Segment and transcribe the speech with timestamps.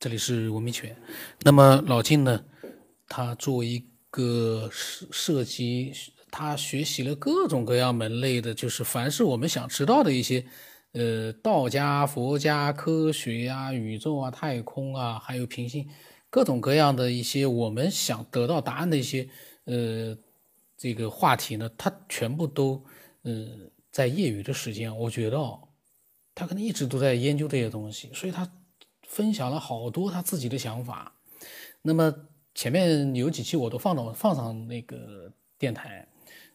[0.00, 0.96] 这里是文明犬。
[1.42, 2.42] 那么老金呢，
[3.06, 5.92] 他作为一个涉涉及，
[6.30, 10.42] 他学习了各种各样门类的，就是凡是我们想知道的一些，
[10.92, 15.86] 呃，道家、佛家、科学呀、宇宙啊、太空啊，还有平行
[16.30, 19.28] 各种各样的一些我们想得到答案的一些，
[19.64, 20.16] 呃，
[20.78, 22.82] 这个话题呢，他全部都，
[23.20, 23.46] 呃，
[23.92, 25.68] 在业余的时间，我觉得哦，
[26.34, 28.50] 他可能一直都在研究这些东西，所以他。
[29.10, 31.12] 分享了好多他自己的想法，
[31.82, 32.14] 那么
[32.54, 35.28] 前面有几期我都放到放上那个
[35.58, 36.06] 电台，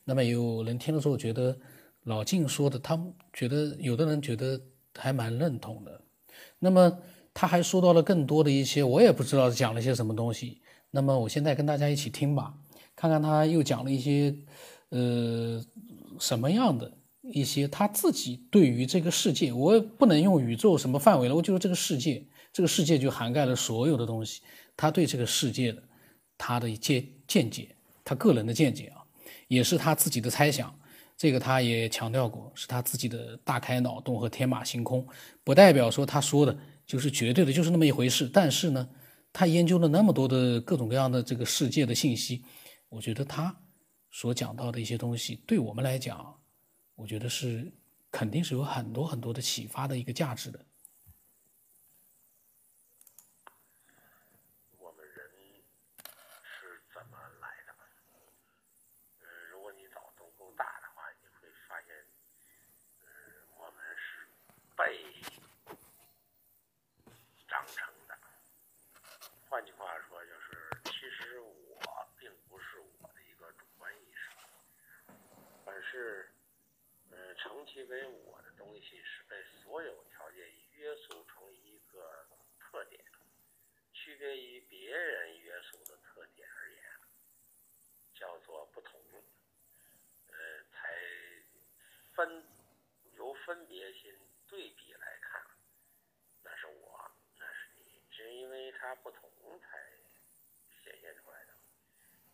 [0.05, 1.57] 那么有人听了之后觉得
[2.03, 2.97] 老静说的，他
[3.33, 4.57] 觉得有的人觉得
[4.97, 5.99] 还蛮认同的，
[6.57, 6.97] 那么
[7.33, 12.53] 他还说到了更多的一些，我也不知道讲了些什么东西，那么我现在跟大家一起听吧，
[12.95, 14.33] 看看他又讲了一些
[14.91, 15.61] 呃
[16.21, 16.89] 什么样的
[17.21, 22.23] 一些他自己对于这个世界，我不能用宇宙什么范围了，我就是这个世界。
[22.55, 24.41] 这个世界就涵盖了所有的东西，
[24.77, 25.83] 他对这个世界的
[26.37, 29.03] 他的见见解，他个人的见解啊，
[29.49, 30.73] 也是他自己的猜想。
[31.17, 35.05] 这个他也强调过，是他自己的大开脑洞和天马行空，
[35.43, 38.25] 不代表说他说的就是绝对的，就是那么一回事。
[38.25, 38.89] 但是呢，
[39.33, 42.45] 他研究了那么多的各种各样的这个世界的信息，
[42.87, 43.53] 我觉得他
[44.11, 46.33] 所讲到的一些东西，对我们来讲，
[46.95, 47.69] 我觉得是
[48.09, 50.65] 肯定是有很多很多的启发的一个价值的。
[75.95, 76.29] 是，
[77.09, 82.27] 嗯，长期为我的东西是被所有条件约束成一个
[82.59, 83.01] 特点，
[83.93, 86.83] 区别于别人约束的特点而言，
[88.13, 88.99] 叫做不同，
[90.31, 90.99] 呃，才
[92.13, 92.43] 分
[93.13, 94.19] 由分别心
[94.49, 95.41] 对比来看，
[96.43, 99.31] 那是我，那是你，是因为它不同
[99.61, 99.79] 才
[100.83, 101.53] 显现出来的，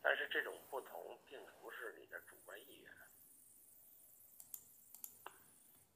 [0.02, 2.92] 但是这种不同并不是你的主观意愿。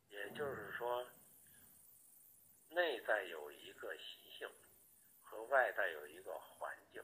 [0.07, 1.07] 也就是说，
[2.71, 4.45] 内在有一个习性，
[5.23, 7.01] 和外在有一个环境，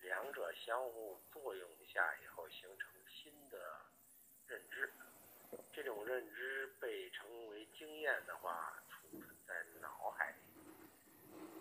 [0.00, 3.58] 两者相互作用下以后形成新的
[4.46, 4.90] 认知。
[5.70, 10.38] 这种认知被称为经验的话，储存在脑海里，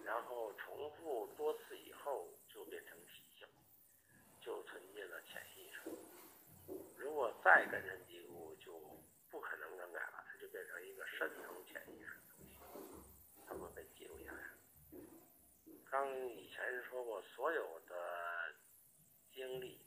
[0.05, 3.45] 然后重复多次以后就变成习性，
[4.39, 5.91] 就存进了潜意识。
[6.95, 8.79] 如果再根深蒂固，就
[9.29, 10.08] 不可能更改。
[11.19, 13.11] 深层潜意识的东西，
[13.45, 14.39] 它会被记录下来。
[15.91, 18.55] 刚以前说过，所有的
[19.29, 19.85] 经历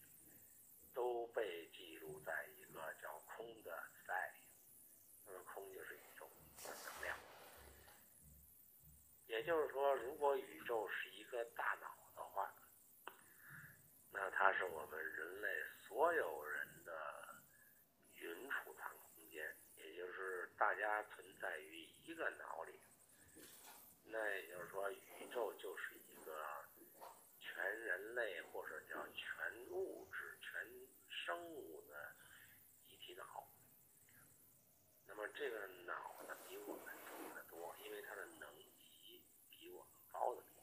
[0.92, 4.40] 都被记录在一个叫空的在里，
[5.24, 7.16] 那么空就是宇宙的能量。
[9.24, 12.54] 也就是说，如果宇宙是一个大脑的话，
[14.10, 15.48] 那它是我们人类
[15.88, 16.92] 所有人的
[18.16, 20.42] 云储藏空间，也就是。
[20.58, 22.72] 大家存在于一个脑里，
[24.04, 26.32] 那也就是说，宇宙就是一个
[27.40, 29.26] 全人类或者叫全
[29.70, 30.64] 物质、全
[31.10, 32.14] 生物的
[32.86, 33.48] 一体脑。
[35.08, 38.48] 那么这个脑呢，比我们重得多，因为它的能
[38.78, 39.20] 级
[39.50, 40.62] 比我们高得多。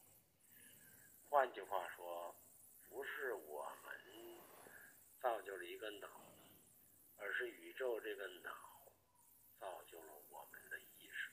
[1.29, 2.33] 换句话说，
[2.87, 4.39] 不是我们
[5.19, 6.07] 造就了一个脑，
[7.17, 8.69] 而是宇宙这个脑。
[9.59, 11.29] 造就了我们的意识，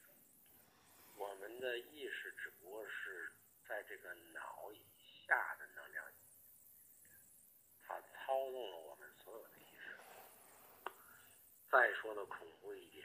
[1.16, 3.32] 我们的意识只不过是
[3.66, 4.82] 在这个脑以
[5.26, 6.04] 下的能量，
[7.82, 9.96] 它操纵了我们所有的意识。
[11.70, 13.04] 再说的恐怖一点，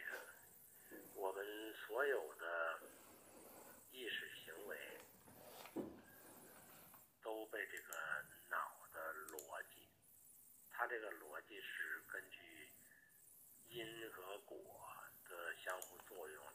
[1.16, 2.80] 我们所有的
[3.92, 4.78] 意识行为
[7.22, 9.88] 都被这个脑的逻辑，
[10.70, 12.70] 它这个逻辑是根据
[13.70, 14.58] 因和果。
[15.32, 16.46] 的相互作用，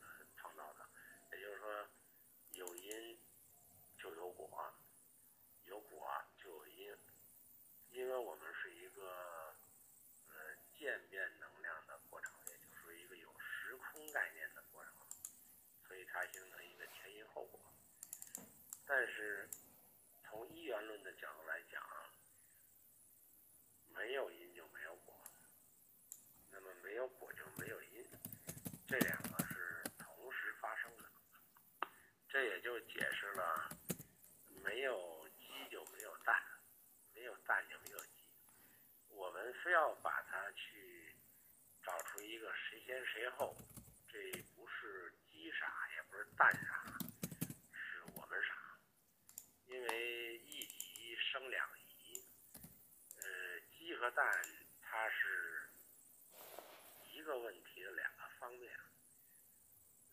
[0.00, 0.06] 呃，
[0.36, 0.88] 创造的，
[1.32, 1.88] 也就是说，
[2.52, 3.18] 有因
[3.98, 4.72] 就有果，
[5.64, 6.08] 有果
[6.40, 6.96] 就有因，
[7.90, 9.52] 因为我们是一个
[10.28, 14.92] 呃渐变能量的过程，也就是一个有时空概念的过程，
[16.18, 17.60] 所以它形成一个前因后果。
[18.86, 19.48] 但是
[20.24, 22.10] 从一元论的角度来讲啊，
[23.94, 25.14] 没有因就没有果，
[26.50, 28.04] 那么没有果就没有因。
[28.88, 31.04] 这两个是同时发生的，
[32.28, 33.70] 这也就解释了
[34.64, 36.42] 没有鸡就没有蛋，
[37.14, 38.10] 没有蛋就没有鸡。
[39.10, 41.14] 我们非要把它去
[41.84, 43.54] 找出一个谁先谁后，
[46.38, 46.84] 蛋傻，
[47.72, 48.54] 是我们傻。
[49.66, 52.24] 因为一鸡生两仪，
[53.16, 54.24] 呃，鸡和蛋
[54.80, 55.68] 它是
[57.10, 58.72] 一个问题的两个方面。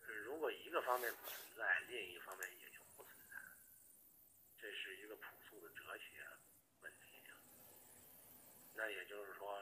[0.01, 3.36] 呃，如果一个方面不存在，另一方面也就不存在。
[4.60, 6.25] 这是一个朴素的哲学
[6.81, 7.24] 问题。
[8.74, 9.62] 那也就是说，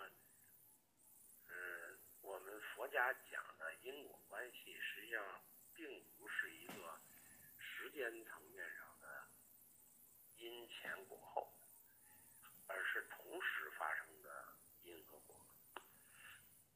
[1.49, 5.21] 嗯，我们佛家讲的因果关系，实际上
[5.75, 6.99] 并不是一个
[7.57, 9.27] 时间层面上的
[10.37, 11.53] 因前果后，
[12.67, 15.39] 而是同时发生的因和果。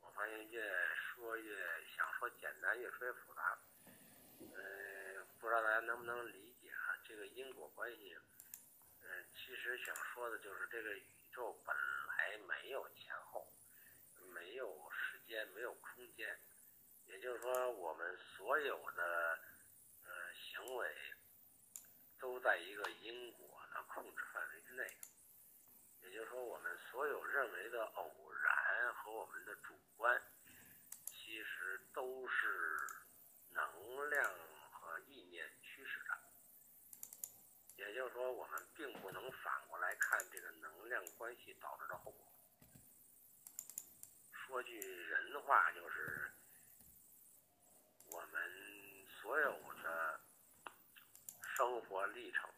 [0.01, 0.61] 我发现越
[0.95, 1.55] 说越
[1.95, 3.59] 想说简单，越说越复杂。
[4.39, 6.97] 嗯，不知道大家能不能理解啊？
[7.03, 8.15] 这个因果关系，
[9.01, 11.75] 嗯，其实想说的就是这个宇宙本
[12.07, 13.53] 来没有前后，
[14.33, 16.39] 没有时间，没有空间。
[17.07, 19.39] 也就是说，我们所有的
[20.03, 20.95] 呃行为
[22.19, 24.83] 都在一个因果的控制范围之内。
[26.01, 30.21] 也就是说，我们所有认为的偶然和我们的主观，
[31.05, 32.77] 其实都是
[33.49, 34.23] 能量
[34.71, 36.17] 和意念驱使的。
[37.77, 42.33] 也就是说，我们并不能反过来看这个能量关系导致的后果。
[44.31, 46.31] 说句人话，就是
[49.27, 49.51] 所有
[49.83, 50.21] 的
[51.57, 52.49] 生活历程，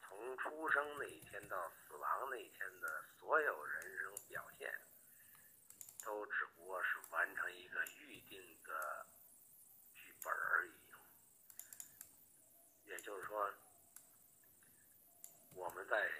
[0.00, 4.74] 从出生那一天到死亡那一天的所有人生表现，
[6.02, 9.06] 都只不过是完成一个预定的
[9.92, 10.72] 剧本而已。
[12.86, 13.52] 也就是说，
[15.52, 16.10] 我们在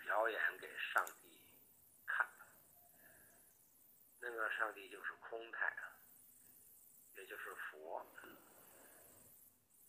[0.00, 1.40] 表演给上帝
[2.04, 2.28] 看，
[4.20, 5.74] 那个上帝就是空态，
[7.16, 8.04] 也就是佛。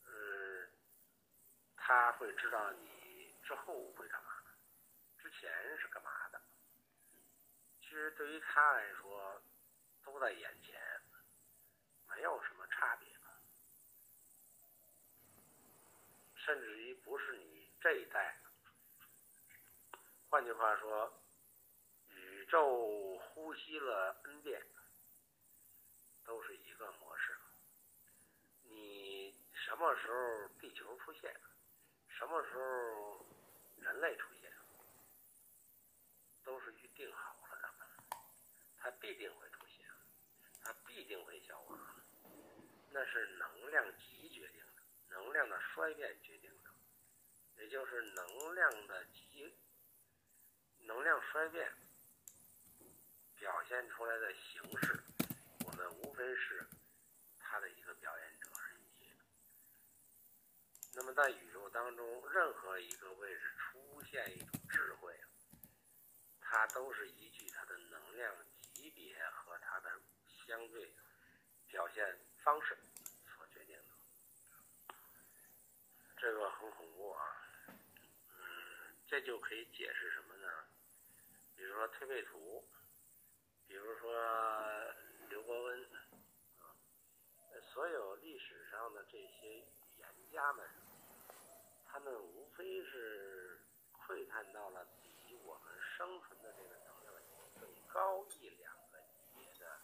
[0.06, 0.70] 嗯，
[2.08, 4.32] 他会知道你之后会干嘛，
[5.22, 6.42] 之前是干嘛的。
[7.82, 9.42] 其实对于他来说，
[10.06, 10.80] 都在眼前，
[12.16, 13.10] 没有什么差别。
[16.38, 18.38] 甚至于不是你这一代，
[20.30, 21.12] 换句话说，
[22.08, 24.66] 宇宙呼吸了 n 遍，
[26.24, 27.38] 都是一个模式。
[28.64, 31.36] 你什么时候地球出现，
[32.18, 33.26] 什么时候
[33.80, 34.52] 人类出现，
[36.44, 37.88] 都是预定好了的，
[38.76, 39.86] 它必定会出现，
[40.64, 41.80] 它必定会消亡，
[42.90, 44.82] 那是能量级决定的。
[45.10, 46.72] 能量的衰变决定的，
[47.62, 49.56] 也就是能量的极
[50.80, 51.72] 能量衰变
[53.36, 55.04] 表现出来的形式，
[55.66, 56.68] 我们无非是
[57.40, 59.14] 它的一个表演者而已。
[60.98, 65.16] 那么在宇宙当中，任何一个位置出现一种智慧，
[66.42, 68.36] 它都是依据它的能量
[68.74, 69.92] 级别和它的
[70.48, 70.92] 相对
[71.68, 72.76] 表现方式
[73.28, 74.96] 所决定的。
[76.18, 77.24] 这个很恐怖啊，
[78.30, 80.50] 嗯，这就可以解释什么呢？
[81.56, 82.68] 比如说推背图，
[83.68, 84.12] 比如说
[85.30, 85.84] 刘伯温，
[86.58, 86.74] 啊，
[87.72, 90.68] 所有历史上的这些语言家们，
[91.98, 93.60] 他们无非是
[93.92, 97.12] 窥探到了比我们生存的这个能量
[97.60, 99.82] 更高一两个级别的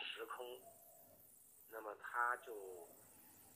[0.00, 0.62] 时空，
[1.70, 2.86] 那么他就。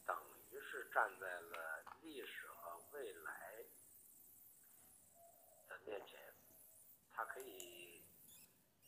[0.04, 0.16] 等
[0.50, 3.64] 于是站在了历史和未来
[5.68, 6.34] 的面前，
[7.12, 8.02] 他可以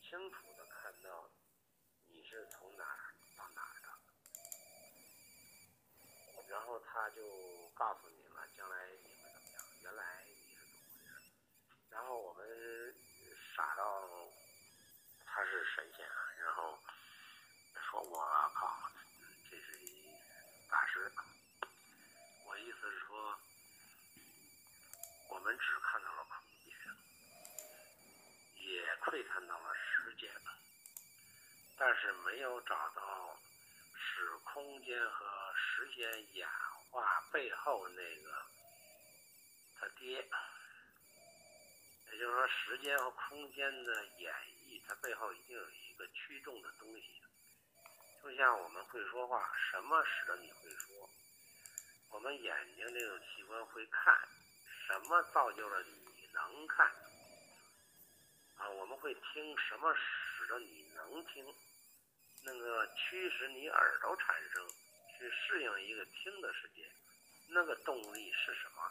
[0.00, 1.30] 清楚的看到
[2.08, 3.88] 你是从哪儿到哪儿的，
[6.48, 7.22] 然后他就
[7.74, 11.08] 告诉你了将来你会怎么样，原来你是怎么回事，
[11.88, 12.94] 然后我们
[13.56, 14.06] 傻到
[15.24, 16.06] 他是神仙，
[16.44, 16.78] 然后
[17.90, 18.90] 说我靠，
[19.50, 20.12] 这是一。
[20.68, 21.10] 大师，
[22.46, 23.38] 我意思是说，
[25.30, 26.72] 我们只看到了空间，
[28.56, 30.30] 也窥探到了时间，
[31.78, 33.38] 但是没有找到
[33.96, 36.46] 使空间和时间演
[36.92, 38.44] 化背后那个
[39.80, 40.16] 他爹，
[42.12, 44.32] 也就是说，时间和空间的演
[44.66, 47.22] 绎，它背后一定有一个驱动的东西，
[48.22, 51.08] 就像我们会说话，什么使得你会说？
[52.10, 54.28] 我们眼睛这种器官会看，
[54.86, 56.86] 什么造就了你能看？
[58.56, 61.42] 啊，我们会听，什么使得你能听？
[62.44, 64.68] 那个驱使你耳朵产生
[65.22, 66.84] 去适应一个听的世界，
[67.50, 68.90] 那个动力是什么？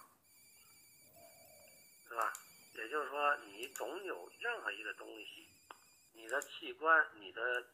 [2.07, 2.33] 是吧？
[2.75, 5.49] 也就是说，你总有任何一个东西，
[6.13, 7.67] 你的器官，你的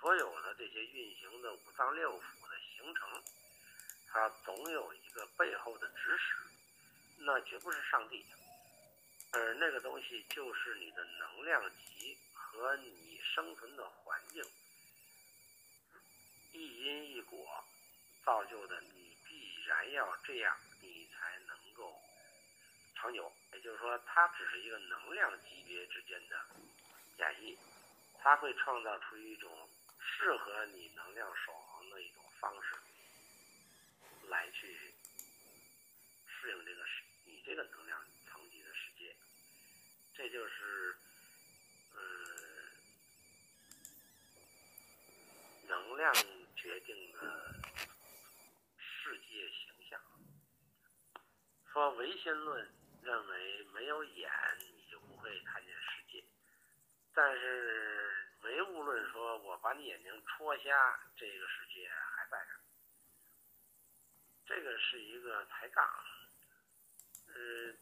[0.00, 3.22] 所有的这些运行的五脏六腑的形成，
[4.08, 6.34] 它总有一个背后的指使，
[7.18, 8.26] 那绝不是上帝，
[9.30, 14.44] 而那个东西就是你的能量级和你生存的环境，
[16.52, 17.64] 一因一果
[18.30, 22.00] 造就的，你必然要这样，你才能够
[22.94, 23.32] 长久。
[23.52, 26.46] 也就是说，它只是一个能量级别之间的
[27.18, 27.58] 演绎，
[28.20, 29.68] 它会创造出一种
[29.98, 32.76] 适合你能量守恒的一种方式，
[34.28, 34.94] 来去
[36.28, 39.16] 适应这个世你这个能量层级的世界。
[40.14, 40.96] 这就是，
[41.94, 41.98] 呃，
[45.66, 46.14] 能量
[46.54, 47.56] 决定的
[48.78, 50.00] 世界形象。
[51.80, 52.68] 说唯心论。
[53.02, 56.22] 认为没有眼你就不会看见世界，
[57.14, 62.46] 但是唯物论说，我把你眼睛戳瞎，这个世界还在
[64.44, 64.54] 这。
[64.54, 65.82] 这个是一个抬杠。
[67.28, 67.74] 呃，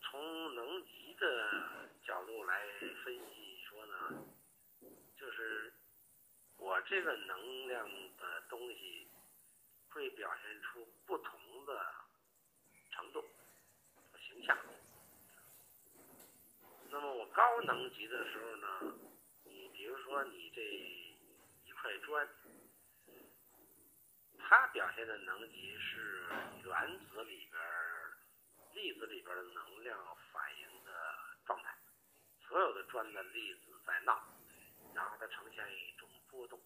[0.00, 2.66] 从能级的角度来
[3.04, 4.24] 分析说呢，
[5.18, 5.74] 就是
[6.56, 9.06] 我这个能量的东西
[9.90, 11.94] 会表现出不同的
[12.92, 13.22] 程度。
[16.90, 18.94] 那么我高能级的时候呢，
[19.44, 22.28] 你比如说你这一块砖，
[24.38, 26.26] 它表现的能级是
[26.64, 27.60] 原子里边、
[28.74, 30.92] 粒子里边的能量反应的
[31.44, 31.76] 状态，
[32.48, 34.20] 所有的砖的粒子在闹，
[34.94, 36.58] 然后它呈现一种波动。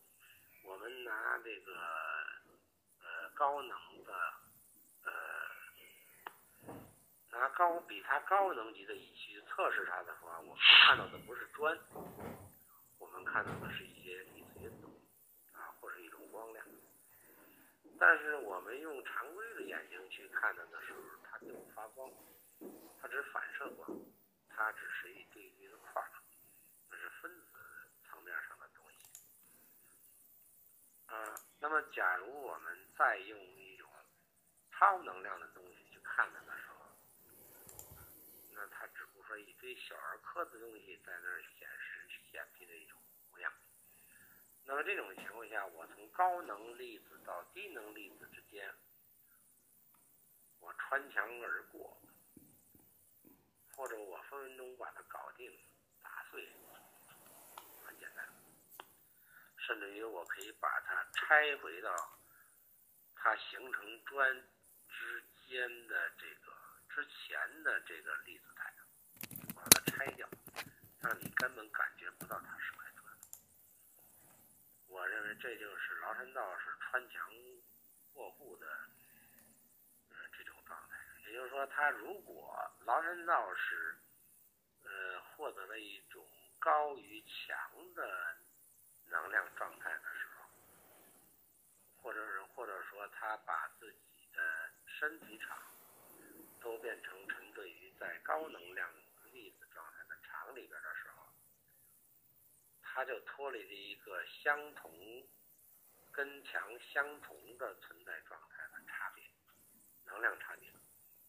[0.65, 1.75] 我们拿这个
[3.01, 4.41] 呃高能的。
[7.33, 11.77] 拿高比它高能级的仪器测试它的话，我们看到的不是砖，
[12.99, 14.91] 我们看到的是一些粒子运动，
[15.53, 16.65] 啊，或是一种光亮。
[17.99, 22.11] 但是我们用常规的眼睛去看它的时候，它并不发光，
[23.01, 23.89] 它只反射光，
[24.51, 26.11] 它只是一堆堆的块儿，
[26.91, 27.47] 那是分子
[28.05, 28.99] 层面上的东西。
[31.07, 33.89] 啊，那么假如我们再用一种
[34.71, 36.72] 超能量的东西去看它的时候，
[39.33, 43.51] 说一堆小儿科的东西在那儿显示显皮的一种模样。
[44.65, 48.71] 那么这种情况下，我从高能粒子到低能粒子之间，
[50.61, 51.99] 我穿墙而过，
[53.75, 55.51] 或者我分分钟把它搞定、
[56.03, 56.47] 打碎，
[57.87, 58.29] 很简单。
[59.57, 62.21] 甚至于我可以把它拆回到
[63.17, 64.47] 它形成砖
[64.91, 66.53] 之间的这个。
[66.95, 68.71] 之前的这个粒子态，
[71.23, 73.17] 你根本感觉不到它是块砖。
[74.88, 77.31] 我认为这就是崂山道士穿墙
[78.12, 78.67] 过户的
[80.11, 80.99] 呃这种状态。
[81.26, 83.97] 也就是说，他如果崂山道士
[84.83, 86.26] 呃获得了一种
[86.59, 88.37] 高于强的
[89.07, 90.50] 能量状态的时候，
[92.02, 95.57] 或者是或者说他把自己的身体场。
[96.62, 98.88] 都变成沉醉于在高能量
[99.33, 101.01] 粒子状态的场里边的时候，
[102.94, 105.26] 它就脱离了一个相同、
[106.12, 109.25] 跟强相同的存在状态的差别，
[110.04, 110.70] 能量差别，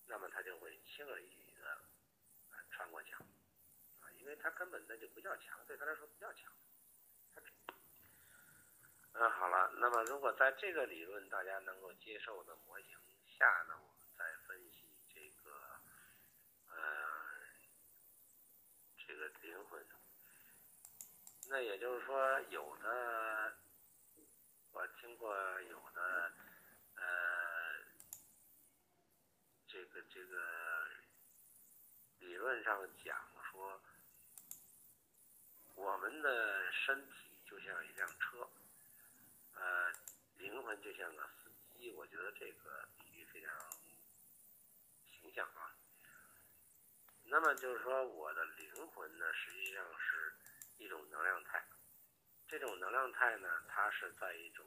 [0.07, 1.71] 那么它就会轻而易举的
[2.51, 3.17] 啊穿过墙
[4.01, 6.51] 啊，因为它根本那就不叫墙，对他来说不叫墙。
[9.13, 12.97] 嗯，好了，那么如果在这个理论大家能够接受的模型
[13.37, 15.79] 下呢，我们再分析这个。
[19.05, 19.82] 这个灵魂，
[21.53, 23.53] 那也就是说，有的
[24.71, 25.31] 我听过，
[25.61, 26.33] 有的
[26.95, 27.03] 呃，
[29.67, 30.87] 这个这个
[32.21, 33.15] 理论上讲
[33.51, 33.79] 说，
[35.75, 38.49] 我们的身体就像一辆车，
[39.53, 39.93] 呃，
[40.37, 41.91] 灵魂就像个司机。
[41.91, 43.53] 我觉得这个比喻非常
[45.05, 45.69] 形象啊。
[47.25, 50.12] 那么就是说，我的灵魂呢，实际上是
[50.83, 51.65] 一种能量态。
[52.45, 54.65] 这种能量态呢，它是在一种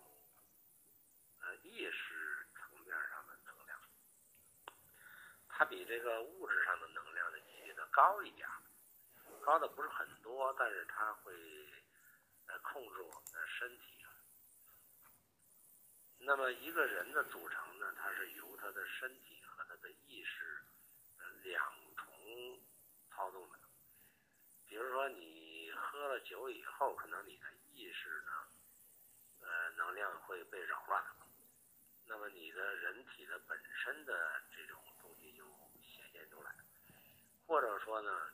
[1.41, 3.79] 呃意识层面上的能量，
[5.47, 8.49] 它比这个物质上的能量的级别的高一点，
[9.43, 11.35] 高的不是很多，但是它会
[12.47, 14.07] 呃控制我们的身体。
[16.19, 20.65] 那么一个人的组成呢，它是由他的身体和他的意识
[21.45, 21.63] 两
[21.95, 22.61] 重
[23.11, 23.61] 操纵的。
[24.67, 28.31] 比如说你你喝了酒以后，可能你的意识呢，
[29.41, 31.05] 呃能量会被扰乱，
[32.05, 35.45] 那么你的人体的本身的这种东西就
[35.83, 36.55] 显现出来，
[37.49, 38.31] 或者说呢，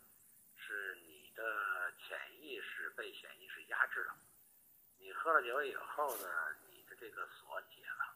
[0.59, 4.15] 是你的潜意识被潜意识压制了。
[4.99, 6.55] 你喝了酒以后呢？
[6.69, 8.15] 你的这个锁解了，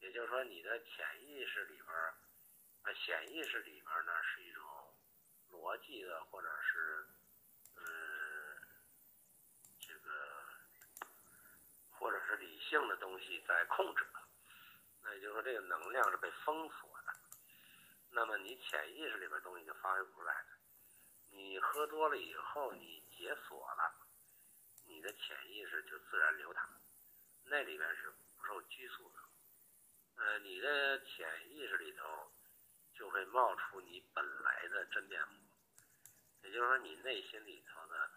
[0.00, 2.12] 也就是说，你的潜意识里边儿，
[2.96, 4.92] 潜意识里边儿呢是一种
[5.52, 7.06] 逻辑的，或者是，
[7.76, 8.58] 嗯，
[9.80, 10.44] 这个，
[11.90, 14.04] 或者是理性的东西在控制
[15.00, 17.14] 那也就是说，这个能量是被封锁的。
[18.10, 20.48] 那么你潜意识里边东西就发挥不出来了。
[21.30, 23.94] 你喝多了以后，你解锁了，
[24.86, 26.68] 你的潜意识就自然流淌。
[27.44, 29.18] 那里边是不受拘束的，
[30.16, 32.32] 呃，你的潜意识里头
[32.92, 35.48] 就会冒出你本来的真面目，
[36.42, 38.10] 也就是说，你内心里头的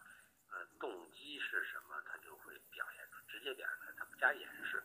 [0.52, 4.84] 呃动机是什么，它就会表现出，直接表现出来，加掩饰，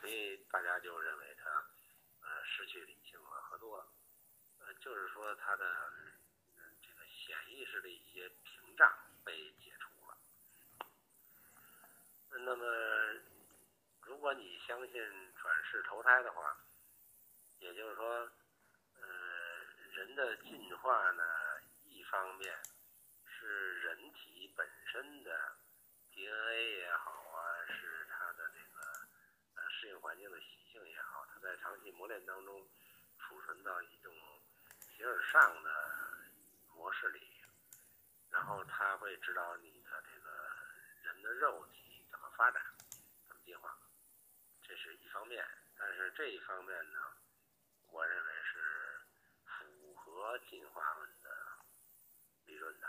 [0.00, 1.50] 所以大家就认为他
[2.22, 3.86] 呃失去理性了，喝多了，
[4.60, 5.92] 呃，就是说他的
[6.82, 8.92] 这个潜意识的一些屏障
[9.24, 10.16] 被解除了，
[12.30, 12.64] 那么。
[14.06, 16.58] 如果你相信转世投胎的话，
[17.58, 18.30] 也就是说，
[19.00, 19.06] 呃，
[19.92, 21.24] 人的进化呢，
[21.84, 22.54] 一方面
[23.26, 25.56] 是人体本身的
[26.12, 28.82] DNA 也好啊，是它的这个
[29.54, 32.68] 呃适应环境的习性也好，它在长期磨练当中
[33.18, 34.12] 储存到一种
[34.96, 35.70] 形而上的
[36.74, 37.20] 模式里，
[38.30, 40.30] 然后它会指导你的这个
[41.02, 42.62] 人的肉体怎么发展。
[43.26, 43.76] 怎么进化，
[44.62, 45.44] 这是一方面，
[45.78, 46.98] 但是这一方面呢，
[47.90, 49.00] 我认为是
[49.46, 51.30] 符合进化论的
[52.46, 52.88] 理论的。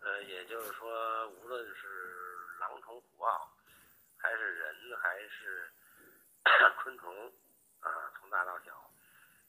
[0.00, 3.55] 呃，也就是说，无论是狼虫虎豹，
[4.26, 5.70] 还是人，还是
[6.82, 7.32] 昆虫，
[7.78, 8.90] 啊，从大到小，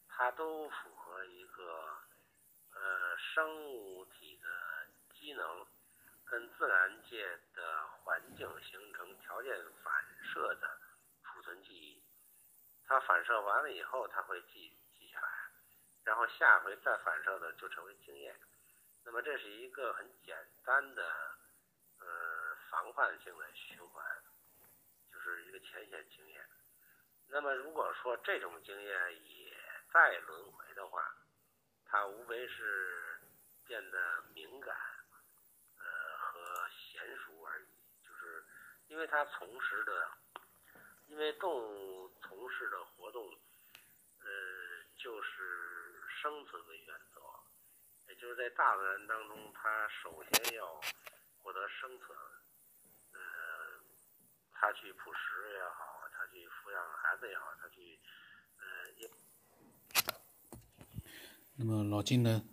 [0.07, 1.97] 它都符合一个
[2.75, 4.47] 呃生物体的
[5.15, 5.65] 机能。
[6.29, 9.93] 跟自然界的环境形成条件反
[10.25, 10.77] 射的
[11.23, 12.03] 储存记忆，
[12.85, 15.29] 它反射完了以后，它会记记下来，
[16.03, 18.37] 然后下回再反射的就成为经验。
[19.05, 21.01] 那么这是一个很简单的，
[22.01, 24.05] 呃，防范性的循环，
[25.35, 26.45] 是一个浅显经验。
[27.29, 29.53] 那么如果说这种经验也
[29.91, 31.15] 在轮回的话，
[31.85, 33.19] 它无非是
[33.65, 34.75] 变得敏感。
[35.77, 37.65] 呃和娴熟而已。
[38.03, 38.43] 就是
[38.87, 40.11] 因为它从事的，
[41.07, 43.23] 因为动物从事的活动，
[44.21, 44.27] 呃，
[44.97, 47.21] 就是生存为原则，
[48.07, 50.81] 也就是在大自然当中，它首先要
[51.41, 52.17] 获得生存，
[54.59, 55.79] 他去捕食也好，
[56.13, 57.99] 他去抚养孩子也好，他去，
[58.57, 58.63] 呃，
[58.99, 59.09] 也。
[61.55, 62.43] 那么老金呢，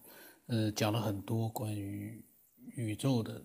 [0.47, 2.25] 呃，讲了很多关于
[2.77, 3.45] 宇宙的，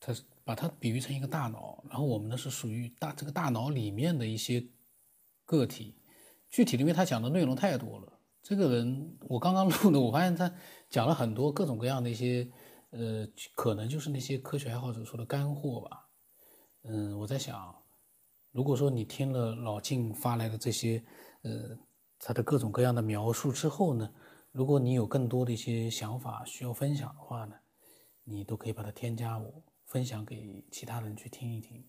[0.00, 0.24] 他是。
[0.42, 4.66] 把它比喻成一个大脑，然后我们呢是属于大这个大脑里面的一些
[5.44, 5.94] 个体。
[6.48, 8.18] 具体的，因为他讲的内容太多了。
[8.42, 10.52] 这个人我刚刚录的，我发现他
[10.88, 12.50] 讲了很多各种各样的一些，
[12.90, 16.08] 呃，可能就是那些科学爱好者说的干货吧。
[16.82, 17.74] 嗯，我在想，
[18.52, 21.04] 如果说你听了老静发来的这些，
[21.42, 21.78] 呃，
[22.18, 24.12] 他的各种各样的描述之后呢，
[24.52, 27.54] 如果你有更多的一些想法需要分享的话呢，
[28.24, 29.62] 你都可以把它添加我。
[29.86, 31.84] 分享给其他人去听一听，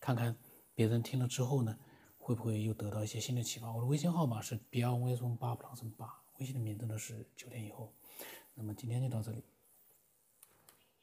[0.00, 0.36] 看看
[0.74, 1.78] 别人听了之后呢，
[2.18, 3.72] 会不会又得到一些新的启发？
[3.72, 7.94] 我的微信号码是 beyond 八 plus 八，微信的名字呢是九点以后。
[8.54, 9.44] 那么今天就到这里。